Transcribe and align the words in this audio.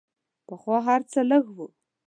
پخوا 0.47 0.77
هر 0.87 1.01
څه 1.11 1.19
لږ 1.29 1.45
وو. 1.55 1.67